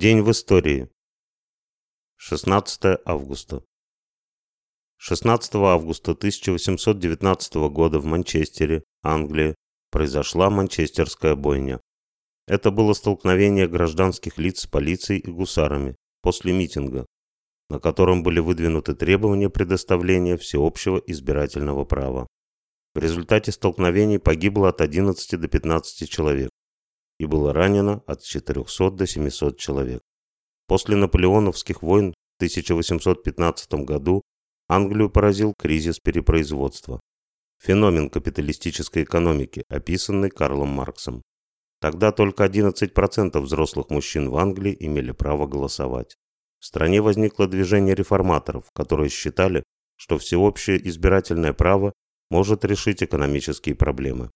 День 0.00 0.22
в 0.22 0.30
истории. 0.30 0.88
16 2.16 3.00
августа. 3.04 3.62
16 4.96 5.54
августа 5.56 6.12
1819 6.12 7.54
года 7.68 7.98
в 7.98 8.06
Манчестере, 8.06 8.82
Англия, 9.02 9.54
произошла 9.90 10.48
Манчестерская 10.48 11.34
бойня. 11.34 11.82
Это 12.46 12.70
было 12.70 12.94
столкновение 12.94 13.68
гражданских 13.68 14.38
лиц 14.38 14.60
с 14.60 14.66
полицией 14.66 15.20
и 15.20 15.30
гусарами 15.30 15.96
после 16.22 16.54
митинга, 16.54 17.04
на 17.68 17.78
котором 17.78 18.22
были 18.22 18.40
выдвинуты 18.40 18.94
требования 18.94 19.50
предоставления 19.50 20.38
всеобщего 20.38 20.96
избирательного 20.96 21.84
права. 21.84 22.26
В 22.94 23.00
результате 23.00 23.52
столкновений 23.52 24.18
погибло 24.18 24.70
от 24.70 24.80
11 24.80 25.38
до 25.38 25.46
15 25.46 26.08
человек 26.08 26.48
и 27.20 27.26
было 27.26 27.52
ранено 27.52 28.02
от 28.06 28.22
400 28.22 28.90
до 28.92 29.06
700 29.06 29.58
человек. 29.58 30.00
После 30.66 30.96
наполеоновских 30.96 31.82
войн 31.82 32.14
в 32.14 32.36
1815 32.36 33.74
году 33.84 34.22
Англию 34.68 35.10
поразил 35.10 35.52
кризис 35.58 35.98
перепроизводства. 35.98 36.98
Феномен 37.58 38.08
капиталистической 38.08 39.02
экономики, 39.02 39.64
описанный 39.68 40.30
Карлом 40.30 40.70
Марксом. 40.70 41.20
Тогда 41.78 42.10
только 42.10 42.46
11% 42.46 43.38
взрослых 43.38 43.90
мужчин 43.90 44.30
в 44.30 44.36
Англии 44.38 44.74
имели 44.80 45.12
право 45.12 45.46
голосовать. 45.46 46.16
В 46.58 46.64
стране 46.64 47.02
возникло 47.02 47.46
движение 47.46 47.94
реформаторов, 47.94 48.70
которые 48.72 49.10
считали, 49.10 49.62
что 49.96 50.16
всеобщее 50.16 50.88
избирательное 50.88 51.52
право 51.52 51.92
может 52.30 52.64
решить 52.64 53.02
экономические 53.02 53.74
проблемы. 53.74 54.30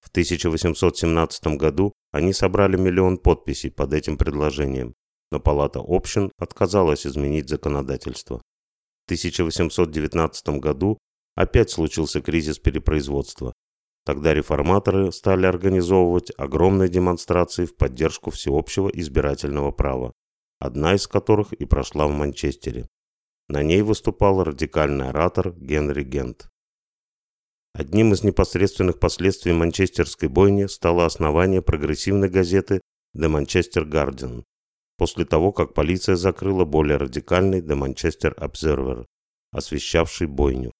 В 0.00 0.08
1817 0.10 1.58
году 1.58 1.92
они 2.12 2.32
собрали 2.32 2.76
миллион 2.76 3.18
подписей 3.18 3.70
под 3.70 3.92
этим 3.92 4.16
предложением, 4.16 4.94
но 5.30 5.40
Палата 5.40 5.80
общин 5.84 6.30
отказалась 6.38 7.06
изменить 7.06 7.48
законодательство. 7.48 8.38
В 8.38 9.04
1819 9.06 10.48
году 10.60 10.98
опять 11.34 11.70
случился 11.70 12.20
кризис 12.20 12.58
перепроизводства. 12.58 13.52
Тогда 14.04 14.32
реформаторы 14.32 15.12
стали 15.12 15.46
организовывать 15.46 16.32
огромные 16.36 16.88
демонстрации 16.88 17.66
в 17.66 17.76
поддержку 17.76 18.30
всеобщего 18.30 18.88
избирательного 18.88 19.70
права, 19.70 20.12
одна 20.58 20.94
из 20.94 21.06
которых 21.06 21.52
и 21.52 21.64
прошла 21.66 22.06
в 22.06 22.12
Манчестере. 22.12 22.86
На 23.48 23.62
ней 23.62 23.82
выступал 23.82 24.42
радикальный 24.44 25.10
оратор 25.10 25.52
Генри 25.52 26.04
Гент. 26.04 26.48
Одним 27.78 28.12
из 28.12 28.24
непосредственных 28.24 28.98
последствий 28.98 29.52
манчестерской 29.52 30.28
бойни 30.28 30.66
стало 30.66 31.06
основание 31.06 31.62
прогрессивной 31.62 32.28
газеты 32.28 32.80
«The 33.16 33.30
Manchester 33.30 33.88
Guardian», 33.88 34.42
после 34.96 35.24
того, 35.24 35.52
как 35.52 35.74
полиция 35.74 36.16
закрыла 36.16 36.64
более 36.64 36.96
радикальный 36.96 37.60
«The 37.60 37.78
Manchester 37.78 38.36
Observer», 38.36 39.06
освещавший 39.52 40.26
бойню. 40.26 40.72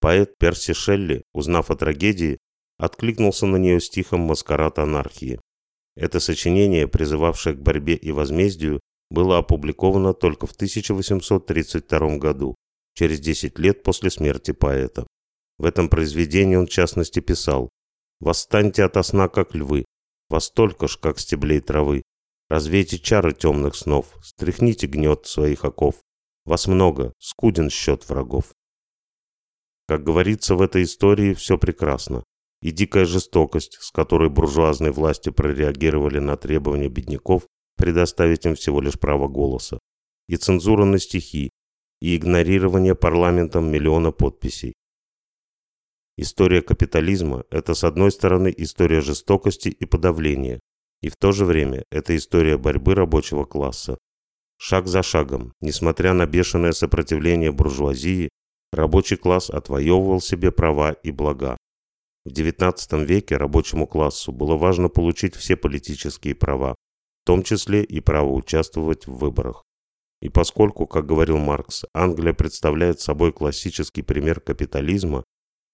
Поэт 0.00 0.38
Перси 0.38 0.74
Шелли, 0.74 1.24
узнав 1.34 1.72
о 1.72 1.76
трагедии, 1.76 2.38
откликнулся 2.78 3.46
на 3.46 3.56
нее 3.56 3.80
стихом 3.80 4.20
«Маскарад 4.20 4.78
анархии». 4.78 5.40
Это 5.96 6.20
сочинение, 6.20 6.86
призывавшее 6.86 7.56
к 7.56 7.60
борьбе 7.60 7.96
и 7.96 8.12
возмездию, 8.12 8.78
было 9.10 9.38
опубликовано 9.38 10.14
только 10.14 10.46
в 10.46 10.52
1832 10.52 12.18
году, 12.18 12.54
через 12.94 13.18
10 13.18 13.58
лет 13.58 13.82
после 13.82 14.12
смерти 14.12 14.52
поэта. 14.52 15.04
В 15.58 15.64
этом 15.64 15.88
произведении 15.88 16.56
он 16.56 16.66
в 16.66 16.70
частности 16.70 17.20
писал 17.20 17.68
«Восстаньте 18.20 18.84
ото 18.84 19.02
сна, 19.02 19.28
как 19.28 19.54
львы, 19.54 19.84
вас 20.28 20.50
только 20.50 20.88
ж, 20.88 20.96
как 20.96 21.18
стеблей 21.18 21.60
травы, 21.60 22.02
развейте 22.48 22.98
чары 22.98 23.32
темных 23.32 23.74
снов, 23.74 24.06
стряхните 24.22 24.86
гнет 24.86 25.26
своих 25.26 25.64
оков, 25.64 25.96
вас 26.44 26.66
много, 26.66 27.12
скуден 27.18 27.70
счет 27.70 28.08
врагов». 28.08 28.52
Как 29.86 30.04
говорится 30.04 30.54
в 30.54 30.62
этой 30.62 30.82
истории, 30.82 31.34
все 31.34 31.58
прекрасно. 31.58 32.22
И 32.60 32.72
дикая 32.72 33.04
жестокость, 33.04 33.78
с 33.80 33.90
которой 33.90 34.28
буржуазные 34.28 34.92
власти 34.92 35.30
прореагировали 35.30 36.18
на 36.18 36.36
требования 36.36 36.88
бедняков 36.88 37.46
предоставить 37.78 38.44
им 38.44 38.56
всего 38.56 38.80
лишь 38.80 38.98
право 38.98 39.28
голоса, 39.28 39.78
и 40.26 40.36
цензура 40.36 40.84
на 40.84 40.98
стихи, 40.98 41.50
и 42.00 42.16
игнорирование 42.16 42.94
парламентом 42.94 43.70
миллиона 43.70 44.10
подписей, 44.10 44.74
История 46.20 46.62
капитализма– 46.62 47.44
это, 47.52 47.74
с 47.74 47.84
одной 47.84 48.10
стороны, 48.10 48.52
история 48.56 49.00
жестокости 49.00 49.68
и 49.68 49.84
подавления, 49.84 50.58
и 51.00 51.10
в 51.10 51.16
то 51.16 51.30
же 51.30 51.44
время 51.44 51.84
это 51.92 52.16
история 52.16 52.58
борьбы 52.58 52.96
рабочего 52.96 53.44
класса. 53.44 53.98
Шаг 54.56 54.88
за 54.88 55.04
шагом, 55.04 55.52
несмотря 55.60 56.14
на 56.14 56.26
бешеное 56.26 56.72
сопротивление 56.72 57.52
буржуазии, 57.52 58.30
рабочий 58.72 59.14
класс 59.14 59.48
отвоевывал 59.48 60.20
себе 60.20 60.50
права 60.50 60.90
и 60.90 61.12
блага. 61.12 61.56
В 62.24 62.30
XIX 62.30 63.04
веке 63.04 63.36
рабочему 63.36 63.86
классу 63.86 64.32
было 64.32 64.56
важно 64.56 64.88
получить 64.88 65.36
все 65.36 65.54
политические 65.56 66.34
права, 66.34 66.74
в 67.22 67.26
том 67.26 67.44
числе 67.44 67.84
и 67.84 68.00
право 68.00 68.32
участвовать 68.32 69.06
в 69.06 69.18
выборах. 69.18 69.62
И 70.20 70.30
поскольку, 70.30 70.88
как 70.88 71.06
говорил 71.06 71.38
Маркс, 71.38 71.84
Англия 71.94 72.32
представляет 72.32 72.98
собой 72.98 73.32
классический 73.32 74.02
пример 74.02 74.40
капитализма, 74.40 75.22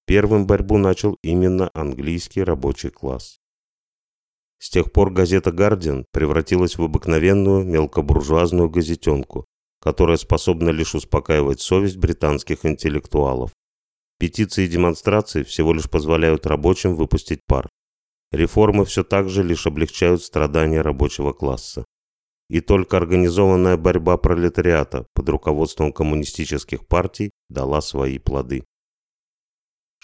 Первым 0.06 0.46
борьбу 0.46 0.76
начал 0.76 1.16
именно 1.22 1.70
английский 1.72 2.42
рабочий 2.42 2.90
класс. 2.90 3.38
С 4.58 4.68
тех 4.70 4.92
пор 4.92 5.10
газета 5.10 5.50
«Гардиан» 5.50 6.04
превратилась 6.12 6.76
в 6.76 6.82
обыкновенную 6.82 7.64
мелкобуржуазную 7.64 8.68
газетенку, 8.68 9.46
которая 9.80 10.16
способна 10.16 10.70
лишь 10.70 10.94
успокаивать 10.94 11.60
совесть 11.60 11.96
британских 11.96 12.64
интеллектуалов. 12.64 13.52
Петиции 14.18 14.64
и 14.64 14.68
демонстрации 14.68 15.42
всего 15.42 15.72
лишь 15.72 15.90
позволяют 15.90 16.46
рабочим 16.46 16.94
выпустить 16.94 17.40
пар. 17.46 17.68
Реформы 18.30 18.84
все 18.84 19.04
так 19.04 19.28
же 19.28 19.42
лишь 19.42 19.66
облегчают 19.66 20.22
страдания 20.22 20.82
рабочего 20.82 21.32
класса. 21.32 21.84
И 22.50 22.60
только 22.60 22.96
организованная 22.96 23.76
борьба 23.76 24.16
пролетариата 24.16 25.06
под 25.14 25.28
руководством 25.28 25.92
коммунистических 25.92 26.86
партий 26.86 27.30
дала 27.48 27.80
свои 27.80 28.18
плоды. 28.18 28.64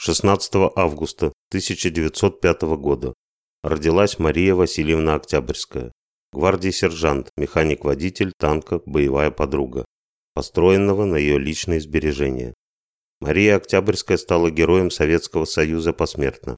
16 0.03 0.73
августа 0.77 1.27
1905 1.51 2.63
года 2.79 3.13
родилась 3.63 4.19
Мария 4.19 4.55
Васильевна 4.55 5.17
Октябрьская, 5.17 5.93
гвардии-сержант, 6.33 7.29
механик-водитель 7.37 8.33
танка, 8.39 8.81
боевая 8.87 9.31
подруга, 9.31 9.85
построенного 10.33 11.05
на 11.05 11.17
ее 11.17 11.39
личные 11.39 11.83
сбережения. 11.83 12.55
Мария 13.21 13.57
Октябрьская 13.57 14.17
стала 14.17 14.51
героем 14.51 14.91
Советского 14.91 15.45
Союза 15.45 15.93
посмертно. 15.93 16.57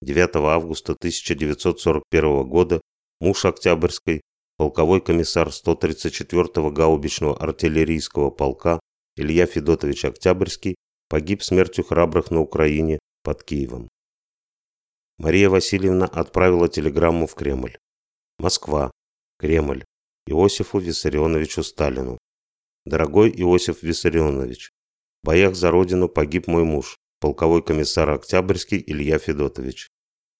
9 0.00 0.36
августа 0.36 0.92
1941 0.92 2.48
года 2.48 2.80
муж 3.20 3.44
Октябрьской, 3.44 4.20
полковой 4.58 5.00
комиссар 5.00 5.48
134-го 5.48 6.70
гаубичного 6.70 7.36
артиллерийского 7.36 8.30
полка 8.30 8.78
Илья 9.16 9.46
Федотович 9.46 10.04
Октябрьский 10.04 10.76
погиб 11.08 11.42
смертью 11.42 11.84
храбрых 11.84 12.30
на 12.30 12.40
Украине 12.40 12.98
под 13.22 13.42
Киевом. 13.42 13.88
Мария 15.18 15.48
Васильевна 15.48 16.06
отправила 16.06 16.68
телеграмму 16.68 17.26
в 17.26 17.34
Кремль. 17.34 17.78
Москва. 18.38 18.90
Кремль. 19.38 19.84
Иосифу 20.26 20.78
Виссарионовичу 20.78 21.62
Сталину. 21.62 22.18
Дорогой 22.84 23.30
Иосиф 23.30 23.82
Виссарионович, 23.82 24.70
в 25.22 25.26
боях 25.26 25.56
за 25.56 25.70
родину 25.70 26.08
погиб 26.08 26.46
мой 26.46 26.64
муж, 26.64 26.96
полковой 27.20 27.62
комиссар 27.62 28.10
Октябрьский 28.10 28.82
Илья 28.86 29.18
Федотович. 29.18 29.88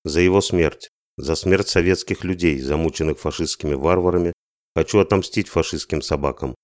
За 0.05 0.21
его 0.21 0.41
смерть, 0.41 0.91
за 1.17 1.35
смерть 1.35 1.69
советских 1.69 2.23
людей, 2.23 2.61
замученных 2.61 3.19
фашистскими 3.19 3.75
варварами, 3.75 4.33
хочу 4.75 4.99
отомстить 4.99 5.49
фашистским 5.49 6.03
собакам 6.03 6.55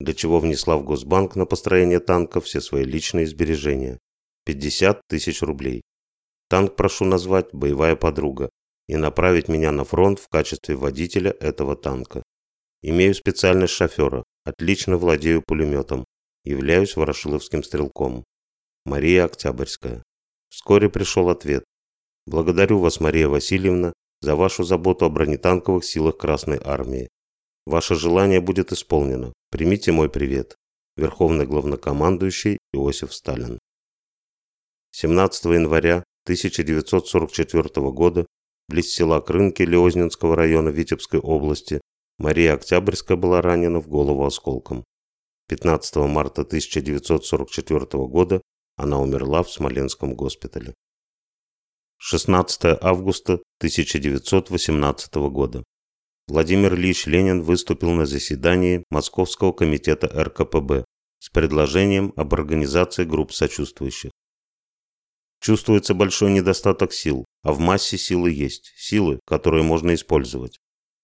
для 0.00 0.14
чего 0.14 0.38
внесла 0.38 0.76
в 0.76 0.84
Госбанк 0.84 1.36
на 1.36 1.46
построение 1.46 2.00
танка 2.00 2.40
все 2.40 2.60
свои 2.60 2.84
личные 2.84 3.26
сбережения. 3.26 3.98
50 4.44 5.00
тысяч 5.08 5.42
рублей. 5.42 5.82
Танк 6.48 6.76
прошу 6.76 7.04
назвать 7.04 7.52
«Боевая 7.52 7.96
подруга» 7.96 8.50
и 8.86 8.96
направить 8.96 9.48
меня 9.48 9.70
на 9.72 9.84
фронт 9.84 10.18
в 10.18 10.28
качестве 10.28 10.76
водителя 10.76 11.30
этого 11.30 11.76
танка. 11.76 12.22
Имею 12.82 13.14
специальность 13.14 13.74
шофера, 13.74 14.24
отлично 14.44 14.96
владею 14.96 15.42
пулеметом, 15.46 16.06
являюсь 16.44 16.96
ворошиловским 16.96 17.62
стрелком. 17.62 18.24
Мария 18.86 19.26
Октябрьская. 19.26 20.02
Вскоре 20.48 20.88
пришел 20.88 21.28
ответ. 21.28 21.64
Благодарю 22.26 22.78
вас, 22.78 23.00
Мария 23.00 23.28
Васильевна, 23.28 23.92
за 24.22 24.36
вашу 24.36 24.64
заботу 24.64 25.04
о 25.04 25.10
бронетанковых 25.10 25.84
силах 25.84 26.16
Красной 26.16 26.58
Армии. 26.64 27.08
Ваше 27.68 27.96
желание 27.96 28.40
будет 28.40 28.72
исполнено. 28.72 29.34
Примите 29.50 29.92
мой 29.92 30.08
привет. 30.08 30.56
Верховный 30.96 31.44
главнокомандующий 31.44 32.56
Иосиф 32.72 33.12
Сталин. 33.12 33.58
17 34.92 35.44
января 35.44 36.02
1944 36.24 37.90
года 37.90 38.26
близ 38.70 38.90
села 38.90 39.20
Крынки 39.20 39.64
Леознинского 39.64 40.34
района 40.34 40.70
Витебской 40.70 41.20
области 41.20 41.82
Мария 42.16 42.54
Октябрьская 42.54 43.18
была 43.18 43.42
ранена 43.42 43.80
в 43.80 43.88
голову 43.88 44.24
осколком. 44.24 44.82
15 45.48 45.96
марта 45.96 46.40
1944 46.40 47.80
года 48.06 48.40
она 48.76 48.98
умерла 48.98 49.42
в 49.42 49.50
Смоленском 49.52 50.14
госпитале. 50.14 50.72
16 51.98 52.78
августа 52.80 53.34
1918 53.60 55.14
года. 55.30 55.64
Владимир 56.28 56.74
Ильич 56.74 57.06
Ленин 57.06 57.40
выступил 57.40 57.92
на 57.92 58.04
заседании 58.04 58.84
Московского 58.90 59.52
комитета 59.52 60.08
РКПБ 60.08 60.84
с 61.20 61.30
предложением 61.30 62.12
об 62.16 62.34
организации 62.34 63.04
групп 63.04 63.32
сочувствующих. 63.32 64.10
Чувствуется 65.40 65.94
большой 65.94 66.32
недостаток 66.32 66.92
сил, 66.92 67.24
а 67.42 67.54
в 67.54 67.60
массе 67.60 67.96
силы 67.96 68.30
есть, 68.30 68.74
силы, 68.76 69.20
которые 69.26 69.62
можно 69.62 69.94
использовать. 69.94 70.58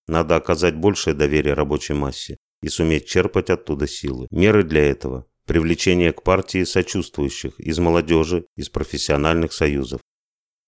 Надо 0.08 0.36
оказать 0.36 0.76
большее 0.76 1.14
доверие 1.14 1.54
рабочей 1.54 1.94
массе 1.94 2.36
и 2.60 2.68
суметь 2.68 3.06
черпать 3.06 3.48
оттуда 3.48 3.88
силы. 3.88 4.26
Меры 4.30 4.62
для 4.62 4.82
этого– 4.82 5.26
привлечение 5.46 6.12
к 6.12 6.22
партии 6.22 6.64
сочувствующих 6.64 7.58
из 7.58 7.78
молодежи, 7.78 8.44
из 8.56 8.68
профессиональных 8.68 9.54
союзов. 9.54 10.02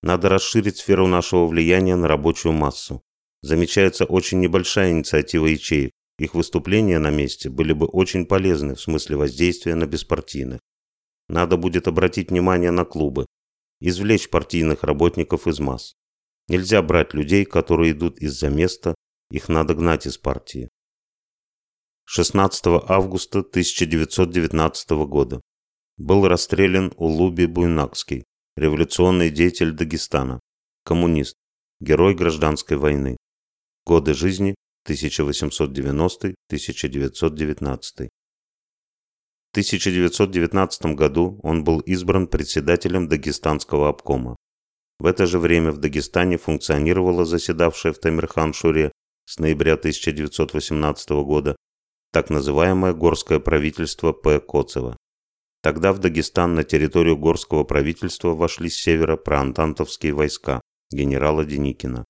Надо 0.03 0.31
расширить 0.31 0.79
сферу 0.79 1.07
нашего 1.07 1.47
влияния 1.47 1.97
на 1.97 2.09
рабочую 2.09 2.53
массу, 2.53 3.03
замечается 3.47 4.05
очень 4.05 4.41
небольшая 4.41 4.91
инициатива 4.91 5.47
ячеек. 5.47 5.93
Их 6.19 6.35
выступления 6.35 6.99
на 6.99 7.11
месте 7.11 7.51
были 7.51 7.73
бы 7.73 7.87
очень 7.87 8.27
полезны 8.27 8.75
в 8.75 8.81
смысле 8.81 9.17
воздействия 9.17 9.75
на 9.75 9.87
беспартийных. 9.87 10.61
Надо 11.29 11.57
будет 11.57 11.89
обратить 11.89 12.31
внимание 12.31 12.71
на 12.71 12.85
клубы, 12.85 13.27
извлечь 13.81 14.31
партийных 14.31 14.83
работников 14.83 15.47
из 15.47 15.61
масс. 15.61 15.95
Нельзя 16.49 16.81
брать 16.83 17.13
людей, 17.13 17.45
которые 17.45 17.93
идут 17.93 18.19
из-за 18.19 18.49
места, 18.49 18.95
их 19.31 19.49
надо 19.49 19.75
гнать 19.75 20.07
из 20.07 20.17
партии. 20.17 20.69
16 22.05 22.67
августа 22.89 23.41
1919 23.41 24.91
года 25.07 25.41
был 25.97 26.27
расстрелян 26.29 26.93
Улуби 26.97 27.47
Буйнакский, 27.47 28.25
революционный 28.57 29.31
деятель 29.31 29.73
Дагестана, 29.73 30.41
коммунист, 30.85 31.35
герой 31.81 32.15
гражданской 32.15 32.77
войны. 32.77 33.17
Годы 33.89 34.15
жизни 34.15 34.57
1890-1919. 34.89 36.35
В 38.01 39.53
1919 39.53 40.87
году 40.97 41.39
он 41.45 41.63
был 41.63 41.79
избран 41.79 42.27
председателем 42.27 43.07
Дагестанского 43.07 43.89
обкома. 43.89 44.35
В 44.99 45.07
это 45.07 45.27
же 45.27 45.39
время 45.39 45.71
в 45.71 45.79
Дагестане 45.79 46.37
функционировало 46.37 47.25
заседавшее 47.25 47.93
в 47.93 48.01
Тамирхан-Шуре 48.01 48.91
с 49.25 49.39
ноября 49.39 49.75
1918 49.75 51.11
года 51.25 51.55
так 52.13 52.29
называемое 52.29 52.93
Горское 52.93 53.39
правительство 53.39 54.13
П. 54.13 54.41
Коцева. 54.41 54.97
Тогда 55.63 55.93
в 55.93 56.01
Дагестан 56.01 56.57
на 56.57 56.65
территорию 56.65 57.17
Горского 57.17 57.63
правительства 57.63 58.35
вошли 58.35 58.69
с 58.69 58.79
севера 58.79 59.17
проантантовские 59.17 60.13
войска 60.13 60.61
генерала 60.91 61.45
Деникина. 61.45 62.05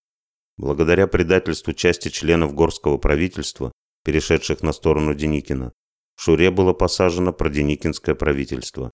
Благодаря 0.59 1.07
предательству 1.07 1.75
части 1.75 2.09
членов 2.09 2.55
горского 2.55 2.97
правительства, 2.97 3.73
перешедших 4.05 4.63
на 4.63 4.73
сторону 4.73 5.15
Деникина, 5.15 5.73
в 6.17 6.23
Шуре 6.23 6.51
было 6.51 6.73
посажено 6.73 7.33
проденикинское 7.35 8.15
правительство, 8.15 8.91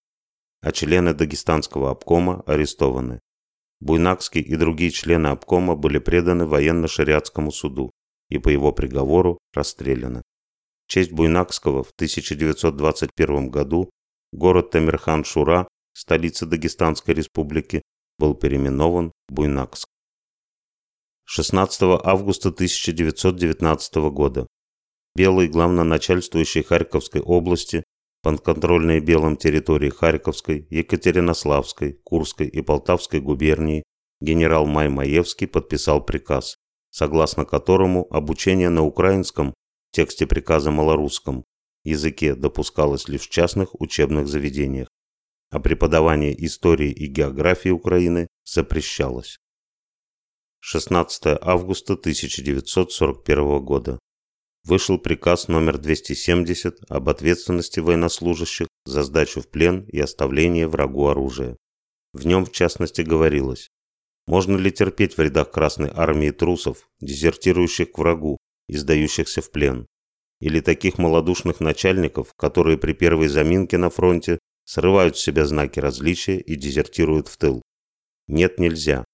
а 0.61 0.73
члены 0.73 1.15
Дагестанского 1.15 1.91
обкома 1.91 2.43
арестованы. 2.47 3.21
Буйнакский 3.79 4.41
и 4.41 4.57
другие 4.57 4.91
члены 4.91 5.29
обкома 5.29 5.77
были 5.77 5.99
преданы 5.99 6.47
военно-шариатскому 6.47 7.53
суду 7.53 7.93
и 8.29 8.39
по 8.39 8.49
его 8.49 8.73
приговору 8.73 9.39
расстреляны. 9.53 10.23
В 10.87 10.91
честь 10.91 11.13
Буйнакского 11.13 11.85
в 11.85 11.91
1921 11.91 13.51
году 13.51 13.91
город 14.33 14.75
Тамирхан-Шура, 14.75 15.69
столица 15.95 16.47
Дагестанской 16.47 17.15
республики, 17.15 17.83
был 18.19 18.35
переименован 18.35 19.13
Буйнакск. 19.29 19.92
16 21.35 21.81
августа 22.05 22.51
1919 22.51 23.95
года. 24.13 24.47
Белый 25.17 25.49
главноначальствующий 25.49 26.63
Харьковской 26.63 27.23
области, 27.23 27.85
подконтрольные 28.23 29.01
белым 29.01 29.39
территории 29.39 29.89
Харьковской, 29.89 30.67
Екатеринославской, 30.69 31.95
Курской 32.05 32.49
и 32.49 32.61
Полтавской 32.61 33.23
губернии 33.23 33.83
генерал 34.21 34.67
Май 34.67 34.91
Маевский 34.91 35.47
подписал 35.47 36.05
приказ, 36.05 36.59
согласно 36.91 37.47
которому 37.47 38.07
обучение 38.11 38.69
на 38.69 38.85
украинском, 38.85 39.55
в 39.91 39.97
тексте 39.97 40.27
приказа 40.27 40.71
малорусском, 40.71 41.45
языке 41.83 42.35
допускалось 42.35 43.09
лишь 43.09 43.23
в 43.23 43.31
частных 43.31 43.81
учебных 43.81 44.29
заведениях, 44.29 44.89
а 45.51 45.61
преподавание 45.61 46.35
истории 46.45 46.91
и 46.91 47.07
географии 47.07 47.71
Украины 47.71 48.27
запрещалось. 48.45 49.39
16 50.65 51.41
августа 51.41 51.95
1941 51.95 53.65
года. 53.65 53.99
Вышел 54.63 54.97
приказ 54.97 55.49
номер 55.49 55.77
270 55.77 56.89
об 56.89 57.09
ответственности 57.09 57.81
военнослужащих 57.81 58.69
за 58.85 59.03
сдачу 59.03 59.41
в 59.41 59.49
плен 59.49 59.85
и 59.89 59.99
оставление 59.99 60.69
врагу 60.69 61.09
оружия. 61.09 61.57
В 62.13 62.27
нем, 62.27 62.47
в 62.47 62.53
частности, 62.53 63.03
говорилось, 63.03 63.71
можно 64.29 64.57
ли 64.57 64.71
терпеть 64.71 65.17
в 65.17 65.21
рядах 65.21 65.51
Красной 65.51 65.91
Армии 65.93 66.31
трусов, 66.31 66.89
дезертирующих 67.01 67.91
к 67.91 67.99
врагу 67.99 68.39
и 68.69 68.77
сдающихся 68.77 69.43
в 69.43 69.51
плен, 69.51 69.89
или 70.41 70.61
таких 70.61 70.97
малодушных 70.97 71.59
начальников, 71.59 72.35
которые 72.35 72.79
при 72.79 72.93
первой 72.93 73.27
заминке 73.27 73.79
на 73.79 73.91
фронте 73.91 74.39
срывают 74.65 75.19
с 75.19 75.23
себя 75.23 75.45
знаки 75.45 75.81
различия 75.81 76.39
и 76.39 76.55
дезертируют 76.55 77.27
в 77.27 77.37
тыл. 77.37 77.63
Нет, 78.29 78.61
нельзя. 78.61 79.05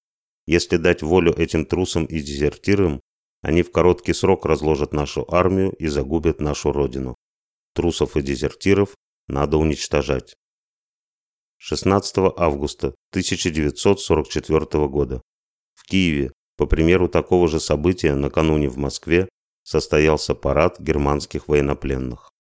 Если 0.51 0.79
дать 0.79 1.03
волю 1.03 1.35
этим 1.39 1.67
трусам 1.67 2.07
и 2.07 2.21
дезертирам, 2.21 3.03
они 3.43 3.63
в 3.63 3.71
короткий 3.71 4.15
срок 4.15 4.47
разложат 4.47 4.95
нашу 4.95 5.27
армию 5.31 5.73
и 5.73 5.89
загубят 5.89 6.41
нашу 6.41 6.73
родину. 6.73 7.17
Трусов 7.75 8.17
и 8.17 8.23
дезертиров 8.23 8.95
надо 9.27 9.59
уничтожать. 9.59 10.37
16 11.59 12.33
августа 12.35 12.95
1944 13.11 14.89
года. 14.89 15.21
В 15.75 15.85
Киеве, 15.85 16.33
по 16.57 16.65
примеру 16.65 17.09
такого 17.11 17.47
же 17.47 17.61
события, 17.61 18.15
накануне 18.15 18.71
в 18.71 18.79
Москве 18.79 19.29
состоялся 19.65 20.35
парад 20.35 20.81
германских 20.81 21.49
военнопленных. 21.49 22.31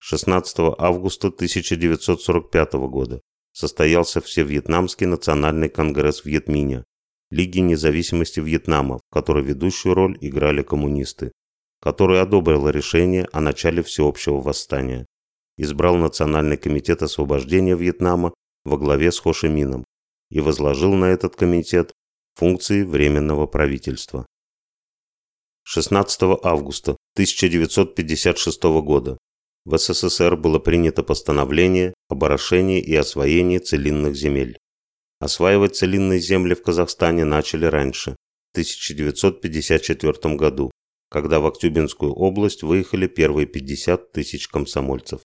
16 0.00 0.76
августа 0.76 1.28
1945 1.28 2.74
года 2.74 3.22
состоялся 3.52 4.20
Всевьетнамский 4.20 5.06
национальный 5.06 5.70
конгресс 5.70 6.20
в 6.20 6.26
Вьетмине, 6.26 6.84
Лиги 7.30 7.60
независимости 7.60 8.40
Вьетнама, 8.40 8.98
в 8.98 9.12
которой 9.12 9.44
ведущую 9.44 9.94
роль 9.94 10.18
играли 10.20 10.62
коммунисты, 10.62 11.32
который 11.80 12.20
одобрил 12.20 12.68
решение 12.68 13.28
о 13.32 13.40
начале 13.40 13.82
всеобщего 13.82 14.40
восстания, 14.40 15.06
избрал 15.56 15.96
Национальный 15.96 16.56
комитет 16.56 17.02
освобождения 17.02 17.76
Вьетнама 17.76 18.34
во 18.64 18.76
главе 18.78 19.12
с 19.12 19.18
Хо 19.18 19.32
Ши 19.32 19.48
Мином 19.48 19.84
и 20.30 20.40
возложил 20.40 20.94
на 20.94 21.06
этот 21.06 21.36
комитет 21.36 21.92
функции 22.34 22.82
Временного 22.82 23.46
правительства. 23.46 24.26
16 25.64 26.22
августа 26.42 26.96
1956 27.14 28.62
года 28.82 29.18
в 29.64 29.76
СССР 29.76 30.36
было 30.36 30.58
принято 30.58 31.02
постановление 31.02 31.94
об 32.08 32.24
орошении 32.24 32.80
и 32.80 32.94
освоении 32.96 33.58
целинных 33.58 34.16
земель. 34.16 34.58
Осваивать 35.20 35.76
целинные 35.76 36.18
земли 36.18 36.54
в 36.54 36.62
Казахстане 36.62 37.24
начали 37.24 37.66
раньше, 37.66 38.12
в 38.12 38.52
1954 38.52 40.34
году, 40.34 40.70
когда 41.10 41.40
в 41.40 41.46
Актюбинскую 41.46 42.12
область 42.12 42.62
выехали 42.62 43.06
первые 43.06 43.46
50 43.46 44.12
тысяч 44.12 44.48
комсомольцев. 44.48 45.20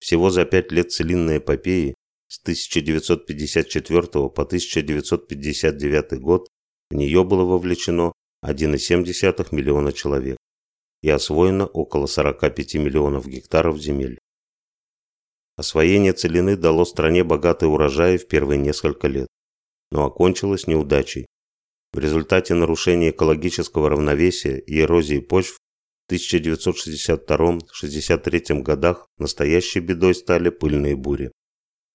Всего 0.00 0.30
за 0.30 0.44
пять 0.44 0.72
лет 0.72 0.90
целинной 0.90 1.38
эпопеи 1.38 1.94
с 2.28 2.40
1954 2.42 4.02
по 4.28 4.42
1959 4.42 6.20
год 6.20 6.48
в 6.90 6.94
нее 6.94 7.24
было 7.24 7.44
вовлечено 7.44 8.12
1,7 8.44 9.54
миллиона 9.54 9.92
человек 9.92 10.36
и 11.02 11.10
освоено 11.10 11.66
около 11.66 12.06
45 12.06 12.74
миллионов 12.74 13.26
гектаров 13.26 13.80
земель. 13.80 14.18
Освоение 15.58 16.12
целины 16.12 16.56
дало 16.56 16.84
стране 16.84 17.24
богатый 17.24 17.64
урожай 17.64 18.16
в 18.16 18.28
первые 18.28 18.60
несколько 18.60 19.08
лет, 19.08 19.26
но 19.90 20.04
окончилось 20.04 20.68
неудачей. 20.68 21.26
В 21.92 21.98
результате 21.98 22.54
нарушения 22.54 23.10
экологического 23.10 23.90
равновесия 23.90 24.56
и 24.56 24.78
эрозии 24.78 25.18
почв 25.18 25.58
в 26.06 26.12
1962-63 26.12 28.62
годах 28.62 29.08
настоящей 29.18 29.80
бедой 29.80 30.14
стали 30.14 30.50
пыльные 30.50 30.94
бури. 30.94 31.32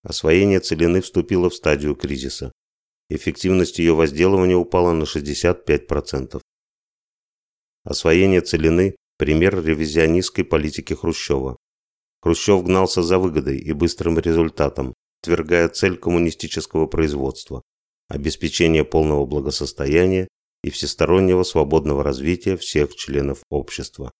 Освоение 0.03 0.59
целины 0.59 0.99
вступило 0.99 1.49
в 1.49 1.55
стадию 1.55 1.95
кризиса. 1.95 2.51
Эффективность 3.07 3.79
ее 3.79 3.95
возделывания 3.95 4.57
упала 4.57 4.91
на 4.91 5.03
65%. 5.03 6.41
Освоение 7.85 8.41
целины– 8.41 8.97
пример 9.17 9.63
ревизионистской 9.63 10.43
политики 10.43 10.91
Хрущева. 10.91 11.55
Хрущев 12.23 12.63
гнался 12.63 13.03
за 13.03 13.19
выгодой 13.19 13.57
и 13.57 13.73
быстрым 13.73 14.17
результатом, 14.17 14.93
отвергая 15.21 15.67
цель 15.67 15.97
коммунистического 15.97 16.87
производства– 16.87 17.61
обеспечение 18.07 18.85
полного 18.85 19.25
благосостояния 19.25 20.29
и 20.63 20.69
всестороннего 20.69 21.43
свободного 21.43 22.01
развития 22.01 22.55
всех 22.55 22.95
членов 22.95 23.43
общества. 23.49 24.13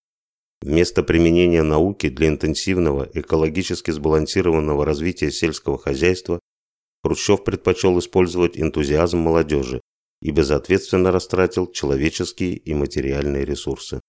Вместо 0.62 1.01
применения 1.01 1.63
науки 1.63 2.10
для 2.10 2.27
интенсивного, 2.27 3.10
экологически 3.13 3.91
сбалансированного 3.91 4.83
развития 4.83 5.31
сельского 5.31 5.77
хозяйства 5.77 6.41
Хрущев 7.05 7.45
предпочел 7.45 7.98
использовать 8.00 8.57
энтузиазм 8.57 9.19
молодежи 9.19 9.79
и 10.22 10.31
безответственно 10.31 11.13
растратил 11.13 11.72
человеческие 11.72 12.57
и 12.57 12.74
материальные 12.74 13.45
ресурсы. 13.45 14.01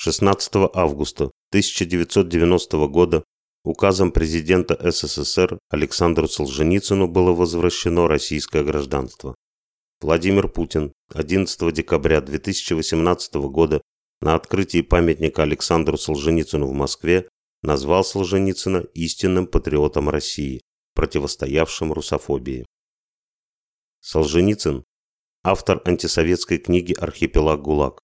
16 0.00 0.70
августа 0.74 1.24
1990 1.50 2.86
года 2.86 3.24
указом 3.64 4.12
президента 4.12 4.78
СССР 4.92 5.58
Александру 5.70 6.28
Солженицыну 6.28 7.08
было 7.08 7.32
возвращено 7.32 8.06
российское 8.06 8.62
гражданство. 8.62 9.34
Владимир 10.00 10.46
Путин 10.46 10.92
11 11.12 11.74
декабря 11.74 12.20
2018 12.20 13.34
года 13.50 13.82
на 14.20 14.36
открытии 14.36 14.82
памятника 14.82 15.42
Александру 15.42 15.98
Солженицыну 15.98 16.68
в 16.68 16.74
Москве 16.74 17.28
назвал 17.62 18.04
Солженицына 18.04 18.84
истинным 18.94 19.48
патриотом 19.48 20.10
России, 20.10 20.60
противостоявшим 20.94 21.92
русофобии. 21.92 22.64
Солженицын– 24.00 24.84
автор 25.42 25.82
антисоветской 25.84 26.58
книги 26.58 26.92
«Архипелаг 26.92 27.62
ГУЛАГ». 27.62 27.98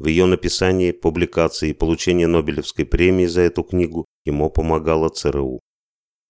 В 0.00 0.06
ее 0.06 0.24
написании, 0.24 0.92
публикации 0.92 1.68
и 1.68 1.74
получении 1.74 2.24
Нобелевской 2.24 2.86
премии 2.86 3.26
за 3.26 3.42
эту 3.42 3.62
книгу 3.62 4.06
ему 4.24 4.48
помогала 4.48 5.10
ЦРУ. 5.10 5.60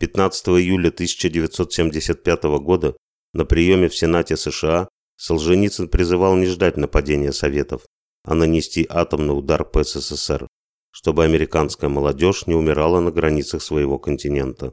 15 0.01 0.49
июля 0.49 0.89
1975 0.89 2.43
года 2.59 2.97
на 3.33 3.45
приеме 3.45 3.89
в 3.89 3.97
Сенате 3.97 4.37
США 4.37 4.89
Солженицын 5.19 5.89
призывал 5.89 6.35
не 6.35 6.47
ждать 6.47 6.77
нападения 6.79 7.33
Советов, 7.33 7.87
а 8.25 8.35
нанести 8.35 8.85
атомный 8.91 9.39
удар 9.39 9.65
по 9.65 9.85
СССР, 9.85 10.49
чтобы 10.91 11.23
американская 11.23 11.89
молодежь 11.89 12.49
не 12.49 12.57
умирала 12.57 12.99
на 12.99 13.13
границах 13.13 13.63
своего 13.63 14.01
континента. 14.01 14.73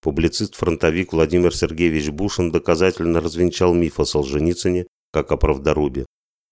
Публицист-фронтовик 0.00 1.12
Владимир 1.12 1.52
Сергеевич 1.52 2.10
Бушин 2.10 2.52
доказательно 2.52 3.20
развенчал 3.20 3.74
миф 3.74 3.98
о 3.98 4.04
Солженицыне 4.04 4.86
как 5.10 5.32
о 5.32 5.36
правдорубе 5.36 6.06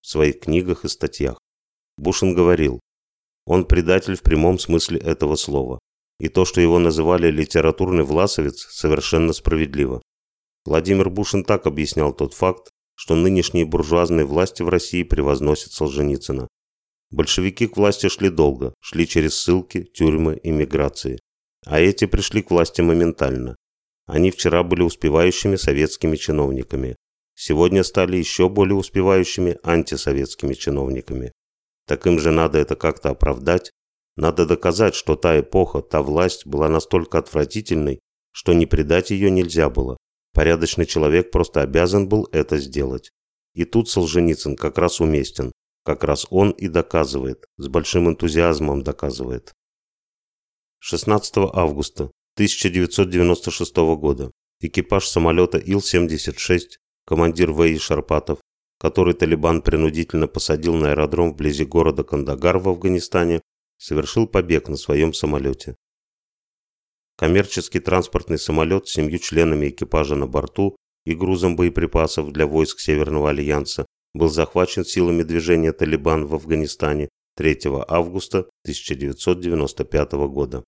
в 0.06 0.08
своих 0.08 0.38
книгах 0.38 0.84
и 0.84 0.88
статьях. 0.88 1.36
Бушин 1.98 2.32
говорил, 2.32 2.78
он 3.44 3.64
предатель 3.64 4.14
в 4.14 4.22
прямом 4.22 4.60
смысле 4.60 5.00
этого 5.00 5.34
слова, 5.34 5.80
и 6.20 6.28
то, 6.28 6.44
что 6.44 6.60
его 6.60 6.78
называли 6.78 7.28
литературный 7.28 8.04
власовец, 8.04 8.68
совершенно 8.70 9.32
справедливо. 9.32 10.00
Владимир 10.64 11.10
Бушин 11.10 11.42
так 11.42 11.66
объяснял 11.66 12.12
тот 12.12 12.34
факт, 12.34 12.70
что 12.94 13.16
нынешние 13.16 13.66
буржуазные 13.66 14.25
власти 14.25 14.62
в 14.62 14.68
России 14.68 15.02
превозносят 15.02 15.72
Солженицына. 15.72 16.46
Большевики 17.10 17.66
к 17.66 17.76
власти 17.76 18.08
шли 18.08 18.30
долго, 18.30 18.75
шли 18.80 19.08
через 19.08 19.34
ссылки, 19.34 19.82
тюрьмы 19.82 20.36
и 20.36 20.52
миграции. 20.52 21.18
А 21.64 21.80
эти 21.80 22.04
пришли 22.04 22.42
к 22.42 22.52
власти 22.52 22.80
моментально. 22.80 23.56
Они 24.06 24.30
вчера 24.30 24.62
были 24.62 24.82
успевающими 24.82 25.56
советскими 25.56 26.14
чиновниками. 26.14 26.94
Сегодня 27.38 27.85
стали 27.85 28.16
еще 28.16 28.49
более 28.49 28.76
успевающими 28.76 29.59
антисоветскими 29.62 30.55
чиновниками. 30.55 31.33
Так 31.87 32.07
им 32.07 32.19
же 32.19 32.31
надо 32.31 32.59
это 32.59 32.76
как-то 32.76 33.11
оправдать. 33.11 33.71
Надо 34.16 34.47
доказать, 34.47 34.95
что 34.95 35.16
та 35.16 35.38
эпоха, 35.38 35.83
та 35.83 36.00
власть 36.00 36.47
была 36.47 36.71
настолько 36.71 37.19
отвратительной, 37.19 38.00
что 38.33 38.55
не 38.55 38.64
предать 38.64 39.11
ее 39.11 39.31
нельзя 39.31 39.69
было. 39.69 39.99
Порядочный 40.33 40.87
человек 40.87 41.31
просто 41.31 41.61
обязан 41.61 42.09
был 42.09 42.26
это 42.33 42.57
сделать. 42.57 43.11
И 43.52 43.64
тут 43.64 43.90
Солженицын 43.90 44.57
как 44.57 44.78
раз 44.78 45.00
уместен. 45.00 45.52
Как 45.85 46.05
раз 46.05 46.26
он 46.31 46.50
и 46.50 46.69
доказывает, 46.69 47.45
с 47.59 47.69
большим 47.69 48.09
энтузиазмом 48.09 48.83
доказывает. 48.83 49.52
16 50.81 51.35
августа 51.52 52.11
1996 52.37 53.76
года 53.76 54.31
экипаж 54.61 55.07
самолета 55.07 55.59
Ил-76, 55.59 56.78
командир 57.06 57.52
ВИ 57.52 57.78
Шарпатов, 57.78 58.40
который 58.78 59.14
Талибан 59.14 59.62
принудительно 59.62 60.26
посадил 60.26 60.75
на 60.75 60.90
аэродром 60.90 61.32
вблизи 61.32 61.64
города 61.64 62.04
Кандагар 62.04 62.58
в 62.58 62.68
Афганистане, 62.68 63.40
совершил 63.78 64.26
побег 64.26 64.68
на 64.68 64.76
своем 64.76 65.14
самолете. 65.14 65.76
Коммерческий 67.16 67.80
транспортный 67.80 68.38
самолет 68.38 68.88
с 68.88 68.92
семью 68.92 69.18
членами 69.18 69.68
экипажа 69.68 70.16
на 70.16 70.26
борту 70.26 70.76
и 71.06 71.14
грузом 71.14 71.56
боеприпасов 71.56 72.32
для 72.32 72.46
войск 72.46 72.80
Северного 72.80 73.30
Альянса 73.30 73.86
был 74.12 74.28
захвачен 74.28 74.84
силами 74.84 75.22
движения 75.22 75.72
«Талибан» 75.72 76.26
в 76.26 76.34
Афганистане 76.34 77.08
3 77.36 77.60
августа 77.88 78.40
1995 78.64 80.12
года. 80.28 80.64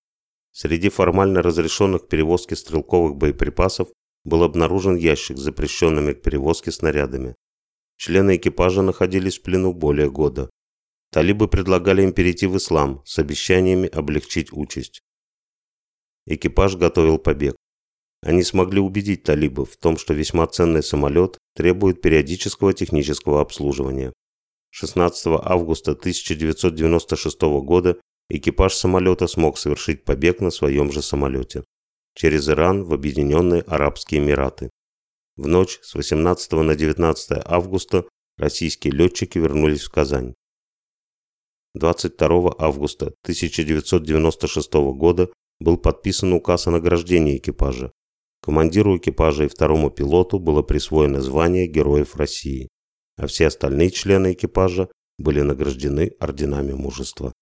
Среди 0.51 0.89
формально 0.89 1.41
разрешенных 1.41 2.07
перевозки 2.07 2.53
стрелковых 2.53 3.15
боеприпасов 3.15 3.89
был 4.23 4.43
обнаружен 4.43 4.95
ящик 4.95 5.37
с 5.37 5.41
запрещенными 5.41 6.13
к 6.13 6.21
перевозке 6.21 6.71
снарядами. 6.71 7.35
Члены 7.97 8.37
экипажа 8.37 8.81
находились 8.81 9.39
в 9.39 9.43
плену 9.43 9.73
более 9.73 10.09
года. 10.09 10.49
Талибы 11.11 11.47
предлагали 11.47 12.03
им 12.03 12.13
перейти 12.13 12.47
в 12.47 12.55
ислам 12.57 13.01
с 13.05 13.17
обещаниями 13.19 13.89
облегчить 13.89 14.53
участь. 14.53 15.01
Экипаж 16.25 16.75
готовил 16.75 17.17
побег. 17.17 17.55
Они 18.21 18.43
смогли 18.43 18.79
убедить 18.79 19.23
талибов 19.23 19.71
в 19.71 19.77
том, 19.77 19.97
что 19.97 20.13
весьма 20.13 20.45
ценный 20.47 20.83
самолет 20.83 21.37
требует 21.55 22.01
периодического 22.01 22.73
технического 22.73 23.41
обслуживания. 23.41 24.13
16 24.71 25.27
августа 25.41 25.91
1996 25.91 27.41
года 27.63 27.99
экипаж 28.29 28.75
самолета 28.75 29.27
смог 29.27 29.57
совершить 29.57 30.03
побег 30.03 30.41
на 30.41 30.51
своем 30.51 30.91
же 30.91 31.01
самолете 31.01 31.63
через 32.15 32.49
Иран 32.49 32.83
в 32.83 32.93
Объединенные 32.93 33.61
Арабские 33.61 34.21
Эмираты. 34.21 34.69
В 35.37 35.47
ночь 35.47 35.79
с 35.81 35.95
18 35.95 36.51
на 36.51 36.75
19 36.75 37.41
августа 37.45 38.05
российские 38.37 38.93
летчики 38.93 39.37
вернулись 39.37 39.83
в 39.83 39.91
Казань. 39.91 40.33
22 41.75 42.55
августа 42.57 43.13
1996 43.23 44.73
года 44.95 45.29
был 45.59 45.77
подписан 45.77 46.33
указ 46.33 46.67
о 46.67 46.71
награждении 46.71 47.37
экипажа. 47.37 47.91
Командиру 48.41 48.97
экипажа 48.97 49.45
и 49.45 49.47
второму 49.47 49.91
пилоту 49.91 50.39
было 50.39 50.61
присвоено 50.61 51.21
звание 51.21 51.67
Героев 51.67 52.15
России, 52.15 52.69
а 53.17 53.27
все 53.27 53.47
остальные 53.47 53.91
члены 53.91 54.33
экипажа 54.33 54.89
были 55.17 55.41
награждены 55.41 56.13
орденами 56.19 56.71
мужества. 56.73 57.33